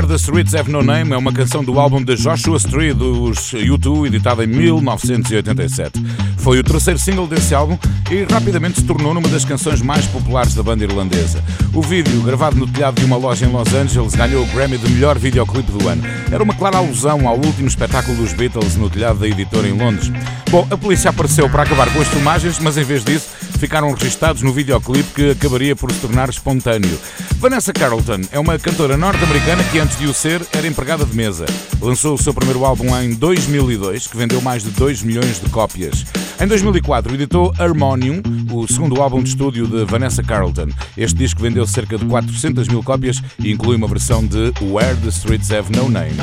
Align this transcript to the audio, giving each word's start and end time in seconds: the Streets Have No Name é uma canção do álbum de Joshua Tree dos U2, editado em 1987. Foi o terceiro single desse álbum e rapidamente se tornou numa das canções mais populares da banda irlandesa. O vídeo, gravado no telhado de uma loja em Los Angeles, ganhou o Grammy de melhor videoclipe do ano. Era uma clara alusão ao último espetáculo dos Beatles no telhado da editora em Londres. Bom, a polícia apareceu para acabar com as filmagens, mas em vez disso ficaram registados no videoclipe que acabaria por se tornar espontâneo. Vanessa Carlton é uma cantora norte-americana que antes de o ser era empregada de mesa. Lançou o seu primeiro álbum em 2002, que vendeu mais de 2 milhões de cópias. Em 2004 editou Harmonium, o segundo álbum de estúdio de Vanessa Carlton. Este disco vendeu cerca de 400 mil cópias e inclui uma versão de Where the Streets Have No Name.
the 0.00 0.14
Streets 0.14 0.54
Have 0.54 0.70
No 0.70 0.82
Name 0.82 1.12
é 1.12 1.16
uma 1.18 1.34
canção 1.34 1.62
do 1.62 1.78
álbum 1.78 2.02
de 2.02 2.16
Joshua 2.16 2.58
Tree 2.58 2.94
dos 2.94 3.52
U2, 3.52 4.06
editado 4.06 4.42
em 4.42 4.46
1987. 4.46 6.02
Foi 6.38 6.58
o 6.58 6.64
terceiro 6.64 6.98
single 6.98 7.26
desse 7.26 7.54
álbum 7.54 7.78
e 8.10 8.24
rapidamente 8.24 8.80
se 8.80 8.86
tornou 8.86 9.12
numa 9.12 9.28
das 9.28 9.44
canções 9.44 9.82
mais 9.82 10.06
populares 10.06 10.54
da 10.54 10.62
banda 10.62 10.82
irlandesa. 10.82 11.44
O 11.74 11.82
vídeo, 11.82 12.22
gravado 12.22 12.56
no 12.56 12.66
telhado 12.66 13.00
de 13.00 13.04
uma 13.04 13.18
loja 13.18 13.44
em 13.44 13.52
Los 13.52 13.74
Angeles, 13.74 14.14
ganhou 14.14 14.42
o 14.42 14.46
Grammy 14.46 14.78
de 14.78 14.90
melhor 14.90 15.18
videoclipe 15.18 15.70
do 15.70 15.86
ano. 15.86 16.02
Era 16.30 16.42
uma 16.42 16.54
clara 16.54 16.78
alusão 16.78 17.28
ao 17.28 17.36
último 17.36 17.68
espetáculo 17.68 18.16
dos 18.16 18.32
Beatles 18.32 18.76
no 18.76 18.88
telhado 18.88 19.18
da 19.18 19.28
editora 19.28 19.68
em 19.68 19.76
Londres. 19.76 20.10
Bom, 20.50 20.66
a 20.70 20.76
polícia 20.76 21.10
apareceu 21.10 21.50
para 21.50 21.64
acabar 21.64 21.92
com 21.92 22.00
as 22.00 22.08
filmagens, 22.08 22.58
mas 22.58 22.78
em 22.78 22.84
vez 22.84 23.04
disso 23.04 23.41
ficaram 23.62 23.92
registados 23.92 24.42
no 24.42 24.52
videoclipe 24.52 25.12
que 25.14 25.30
acabaria 25.30 25.76
por 25.76 25.92
se 25.92 26.00
tornar 26.00 26.28
espontâneo. 26.28 26.98
Vanessa 27.36 27.72
Carlton 27.72 28.22
é 28.32 28.38
uma 28.40 28.58
cantora 28.58 28.96
norte-americana 28.96 29.62
que 29.70 29.78
antes 29.78 29.96
de 29.96 30.06
o 30.06 30.12
ser 30.12 30.44
era 30.52 30.66
empregada 30.66 31.04
de 31.04 31.14
mesa. 31.14 31.46
Lançou 31.80 32.14
o 32.14 32.18
seu 32.18 32.34
primeiro 32.34 32.64
álbum 32.64 32.88
em 32.98 33.14
2002, 33.14 34.08
que 34.08 34.16
vendeu 34.16 34.40
mais 34.40 34.64
de 34.64 34.70
2 34.70 35.04
milhões 35.04 35.40
de 35.40 35.48
cópias. 35.48 36.04
Em 36.40 36.46
2004 36.48 37.14
editou 37.14 37.54
Harmonium, 37.56 38.20
o 38.50 38.66
segundo 38.66 39.00
álbum 39.00 39.22
de 39.22 39.28
estúdio 39.28 39.68
de 39.68 39.84
Vanessa 39.84 40.24
Carlton. 40.24 40.66
Este 40.96 41.18
disco 41.18 41.40
vendeu 41.40 41.64
cerca 41.64 41.96
de 41.96 42.04
400 42.04 42.66
mil 42.66 42.82
cópias 42.82 43.22
e 43.38 43.52
inclui 43.52 43.76
uma 43.76 43.86
versão 43.86 44.26
de 44.26 44.52
Where 44.60 44.96
the 44.96 45.10
Streets 45.10 45.52
Have 45.52 45.70
No 45.70 45.88
Name. 45.88 46.16